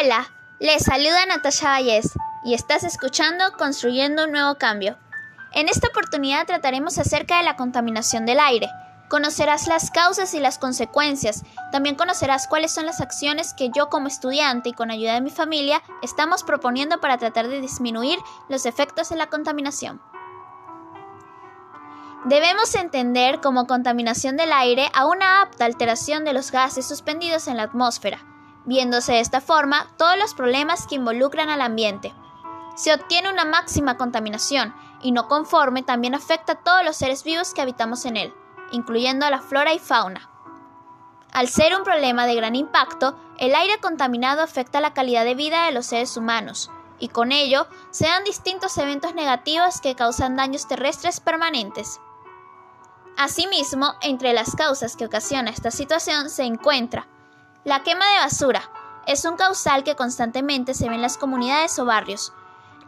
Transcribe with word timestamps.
Hola, 0.00 0.30
les 0.58 0.84
saluda 0.84 1.26
Natasha 1.26 1.68
Valles 1.68 2.12
y 2.44 2.54
estás 2.54 2.82
escuchando 2.82 3.44
Construyendo 3.58 4.24
un 4.24 4.32
Nuevo 4.32 4.54
Cambio. 4.54 4.96
En 5.52 5.68
esta 5.68 5.88
oportunidad 5.88 6.46
trataremos 6.46 6.96
acerca 6.98 7.36
de 7.36 7.42
la 7.42 7.56
contaminación 7.56 8.24
del 8.24 8.40
aire. 8.40 8.70
Conocerás 9.10 9.66
las 9.66 9.90
causas 9.90 10.32
y 10.32 10.40
las 10.40 10.56
consecuencias. 10.56 11.42
También 11.72 11.96
conocerás 11.96 12.46
cuáles 12.46 12.72
son 12.72 12.86
las 12.86 13.02
acciones 13.02 13.52
que 13.52 13.68
yo 13.68 13.90
como 13.90 14.06
estudiante 14.06 14.70
y 14.70 14.72
con 14.72 14.90
ayuda 14.90 15.14
de 15.14 15.20
mi 15.20 15.30
familia 15.30 15.82
estamos 16.00 16.42
proponiendo 16.42 16.98
para 17.00 17.18
tratar 17.18 17.48
de 17.48 17.60
disminuir 17.60 18.18
los 18.48 18.64
efectos 18.64 19.10
de 19.10 19.16
la 19.16 19.26
contaminación. 19.26 20.00
Debemos 22.24 22.74
entender 22.76 23.40
como 23.40 23.66
contaminación 23.66 24.38
del 24.38 24.52
aire 24.52 24.88
a 24.94 25.04
una 25.06 25.42
apta 25.42 25.66
alteración 25.66 26.24
de 26.24 26.32
los 26.32 26.50
gases 26.50 26.86
suspendidos 26.88 27.46
en 27.46 27.58
la 27.58 27.64
atmósfera, 27.64 28.20
viéndose 28.64 29.12
de 29.12 29.20
esta 29.20 29.40
forma 29.40 29.88
todos 29.96 30.16
los 30.18 30.34
problemas 30.34 30.86
que 30.86 30.96
involucran 30.96 31.50
al 31.50 31.60
ambiente. 31.60 32.14
Se 32.74 32.92
obtiene 32.92 33.30
una 33.30 33.44
máxima 33.44 33.96
contaminación 33.96 34.74
y 35.02 35.12
no 35.12 35.28
conforme 35.28 35.82
también 35.82 36.14
afecta 36.14 36.52
a 36.52 36.62
todos 36.62 36.84
los 36.84 36.96
seres 36.96 37.24
vivos 37.24 37.52
que 37.54 37.60
habitamos 37.60 38.04
en 38.04 38.16
él, 38.16 38.34
incluyendo 38.70 39.26
a 39.26 39.30
la 39.30 39.40
flora 39.40 39.74
y 39.74 39.78
fauna. 39.78 40.30
Al 41.32 41.48
ser 41.48 41.74
un 41.76 41.82
problema 41.82 42.26
de 42.26 42.34
gran 42.34 42.54
impacto, 42.54 43.18
el 43.38 43.54
aire 43.54 43.78
contaminado 43.80 44.42
afecta 44.42 44.80
la 44.80 44.92
calidad 44.92 45.24
de 45.24 45.34
vida 45.34 45.64
de 45.64 45.72
los 45.72 45.86
seres 45.86 46.16
humanos, 46.16 46.70
y 46.98 47.08
con 47.08 47.32
ello 47.32 47.66
se 47.90 48.06
dan 48.06 48.22
distintos 48.22 48.76
eventos 48.78 49.14
negativos 49.14 49.80
que 49.80 49.96
causan 49.96 50.36
daños 50.36 50.68
terrestres 50.68 51.20
permanentes. 51.20 52.00
Asimismo, 53.16 53.94
entre 54.02 54.32
las 54.32 54.54
causas 54.54 54.96
que 54.96 55.06
ocasiona 55.06 55.50
esta 55.50 55.70
situación 55.70 56.30
se 56.30 56.44
encuentra 56.44 57.06
la 57.64 57.84
quema 57.84 58.04
de 58.04 58.18
basura. 58.18 58.62
Es 59.06 59.24
un 59.24 59.36
causal 59.36 59.84
que 59.84 59.94
constantemente 59.94 60.74
se 60.74 60.88
ve 60.88 60.96
en 60.96 61.02
las 61.02 61.16
comunidades 61.16 61.78
o 61.78 61.84
barrios. 61.84 62.32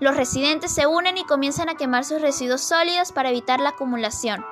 Los 0.00 0.16
residentes 0.16 0.74
se 0.74 0.88
unen 0.88 1.16
y 1.16 1.24
comienzan 1.24 1.68
a 1.68 1.76
quemar 1.76 2.04
sus 2.04 2.20
residuos 2.20 2.60
sólidos 2.60 3.12
para 3.12 3.30
evitar 3.30 3.60
la 3.60 3.70
acumulación. 3.70 4.44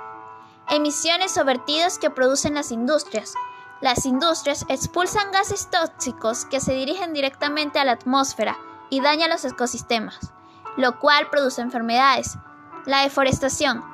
Emisiones 0.69 1.37
o 1.39 1.45
vertidos 1.45 1.99
que 1.99 2.11
producen 2.11 2.55
las 2.55 2.71
industrias. 2.71 3.35
Las 3.81 4.07
industrias 4.07 4.65
expulsan 4.69 5.33
gases 5.33 5.69
tóxicos 5.71 6.45
que 6.45 6.61
se 6.61 6.73
dirigen 6.73 7.13
directamente 7.13 7.81
a 7.81 7.85
la 7.85 7.93
atmósfera 7.93 8.57
y 8.91 9.01
dañan 9.01 9.31
los 9.31 9.45
ecosistemas, 9.45 10.33
lo 10.77 11.01
cual 11.01 11.31
produce 11.31 11.63
enfermedades. 11.63 12.39
La 12.87 13.03
deforestación. 13.03 13.85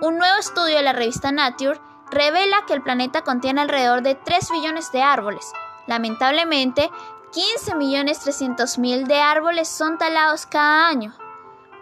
Un 0.00 0.16
nuevo 0.16 0.38
estudio 0.38 0.76
de 0.76 0.82
la 0.82 0.94
revista 0.94 1.30
Nature 1.30 1.78
revela 2.10 2.64
que 2.66 2.72
el 2.72 2.82
planeta 2.82 3.22
contiene 3.22 3.60
alrededor 3.60 4.02
de 4.02 4.14
3 4.14 4.50
billones 4.50 4.90
de 4.92 5.02
árboles. 5.02 5.52
Lamentablemente, 5.86 6.90
15.300.000 7.32 9.06
de 9.06 9.20
árboles 9.20 9.68
son 9.68 9.98
talados 9.98 10.46
cada 10.46 10.88
año. 10.88 11.12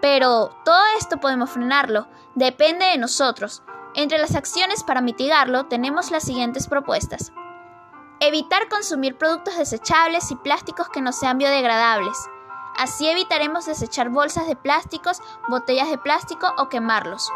Pero 0.01 0.51
todo 0.65 0.83
esto 0.99 1.19
podemos 1.19 1.51
frenarlo, 1.51 2.09
depende 2.35 2.87
de 2.87 2.99
nosotros. 2.99 3.63
Entre 3.95 4.19
las 4.19 4.35
acciones 4.35 4.83
para 4.83 5.03
mitigarlo 5.03 5.67
tenemos 5.67 6.11
las 6.11 6.25
siguientes 6.25 6.67
propuestas. 6.67 7.33
Evitar 8.21 8.69
consumir 8.69 9.19
productos 9.19 9.59
desechables 9.59 10.31
y 10.31 10.37
plásticos 10.37 10.89
que 10.89 11.03
no 11.03 11.13
sean 11.13 11.39
biodegradables. 11.39 12.17
Así 12.79 13.09
evitaremos 13.09 13.67
desechar 13.67 14.09
bolsas 14.09 14.47
de 14.47 14.57
plásticos, 14.57 15.21
botellas 15.49 15.91
de 15.91 15.99
plástico 15.99 16.53
o 16.57 16.69
quemarlos. 16.69 17.31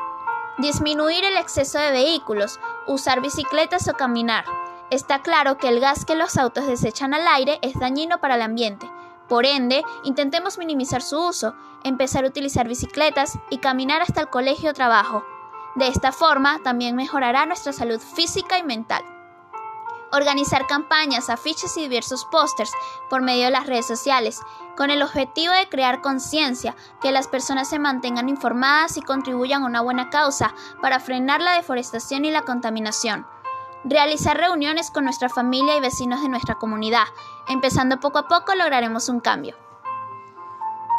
Disminuir 0.58 1.24
el 1.24 1.36
exceso 1.36 1.78
de 1.78 1.90
vehículos, 1.90 2.58
usar 2.86 3.20
bicicletas 3.20 3.86
o 3.88 3.92
caminar. 3.92 4.46
Está 4.90 5.20
claro 5.20 5.58
que 5.58 5.68
el 5.68 5.80
gas 5.80 6.04
que 6.04 6.14
los 6.14 6.36
autos 6.36 6.66
desechan 6.68 7.12
al 7.12 7.26
aire 7.26 7.58
es 7.60 7.74
dañino 7.74 8.18
para 8.18 8.36
el 8.36 8.42
ambiente. 8.42 8.88
Por 9.28 9.44
ende, 9.44 9.82
intentemos 10.04 10.58
minimizar 10.58 11.02
su 11.02 11.18
uso, 11.18 11.54
empezar 11.82 12.24
a 12.24 12.28
utilizar 12.28 12.68
bicicletas 12.68 13.36
y 13.50 13.58
caminar 13.58 14.02
hasta 14.02 14.20
el 14.20 14.28
colegio 14.28 14.70
o 14.70 14.74
trabajo. 14.74 15.24
De 15.74 15.88
esta 15.88 16.12
forma, 16.12 16.60
también 16.62 16.94
mejorará 16.94 17.46
nuestra 17.46 17.72
salud 17.72 18.00
física 18.00 18.58
y 18.58 18.62
mental. 18.62 19.02
Organizar 20.12 20.68
campañas, 20.68 21.30
afiches 21.30 21.76
y 21.76 21.82
diversos 21.82 22.24
pósters 22.26 22.70
por 23.10 23.22
medio 23.22 23.46
de 23.46 23.50
las 23.50 23.66
redes 23.66 23.86
sociales, 23.86 24.40
con 24.76 24.90
el 24.90 25.02
objetivo 25.02 25.52
de 25.52 25.68
crear 25.68 26.00
conciencia, 26.00 26.76
que 27.02 27.10
las 27.10 27.26
personas 27.26 27.68
se 27.68 27.80
mantengan 27.80 28.28
informadas 28.28 28.96
y 28.96 29.02
contribuyan 29.02 29.64
a 29.64 29.66
una 29.66 29.80
buena 29.80 30.10
causa 30.10 30.54
para 30.80 31.00
frenar 31.00 31.42
la 31.42 31.56
deforestación 31.56 32.24
y 32.24 32.30
la 32.30 32.42
contaminación. 32.42 33.26
Realizar 33.88 34.36
reuniones 34.36 34.90
con 34.90 35.04
nuestra 35.04 35.28
familia 35.28 35.76
y 35.76 35.80
vecinos 35.80 36.20
de 36.20 36.28
nuestra 36.28 36.56
comunidad. 36.56 37.04
Empezando 37.48 38.00
poco 38.00 38.18
a 38.18 38.26
poco 38.26 38.52
lograremos 38.56 39.08
un 39.08 39.20
cambio. 39.20 39.54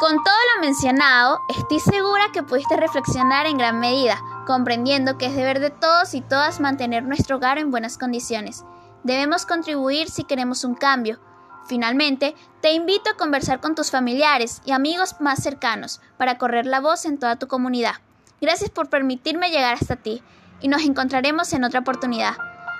Con 0.00 0.16
todo 0.24 0.34
lo 0.54 0.62
mencionado, 0.62 1.38
estoy 1.54 1.80
segura 1.80 2.32
que 2.32 2.42
pudiste 2.42 2.78
reflexionar 2.78 3.44
en 3.44 3.58
gran 3.58 3.78
medida, 3.78 4.18
comprendiendo 4.46 5.18
que 5.18 5.26
es 5.26 5.36
deber 5.36 5.60
de 5.60 5.68
todos 5.68 6.14
y 6.14 6.22
todas 6.22 6.60
mantener 6.60 7.02
nuestro 7.02 7.36
hogar 7.36 7.58
en 7.58 7.70
buenas 7.70 7.98
condiciones. 7.98 8.64
Debemos 9.02 9.44
contribuir 9.44 10.08
si 10.08 10.24
queremos 10.24 10.64
un 10.64 10.74
cambio. 10.74 11.20
Finalmente, 11.66 12.34
te 12.62 12.72
invito 12.72 13.10
a 13.10 13.16
conversar 13.18 13.60
con 13.60 13.74
tus 13.74 13.90
familiares 13.90 14.62
y 14.64 14.72
amigos 14.72 15.16
más 15.20 15.42
cercanos 15.42 16.00
para 16.16 16.38
correr 16.38 16.64
la 16.64 16.80
voz 16.80 17.04
en 17.04 17.18
toda 17.18 17.36
tu 17.36 17.48
comunidad. 17.48 17.96
Gracias 18.40 18.70
por 18.70 18.88
permitirme 18.88 19.50
llegar 19.50 19.74
hasta 19.74 19.96
ti 19.96 20.22
y 20.62 20.68
nos 20.68 20.82
encontraremos 20.82 21.52
en 21.52 21.64
otra 21.64 21.80
oportunidad, 21.80 22.36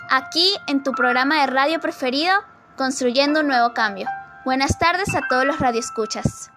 aquí 0.09 0.55
en 0.67 0.83
tu 0.83 0.93
programa 0.93 1.41
de 1.41 1.47
radio 1.47 1.81
preferido, 1.81 2.33
Construyendo 2.77 3.41
un 3.41 3.49
Nuevo 3.49 3.75
Cambio. 3.75 4.07
Buenas 4.45 4.79
tardes 4.79 5.15
a 5.15 5.21
todos 5.29 5.45
los 5.45 5.59
radioescuchas. 5.59 6.51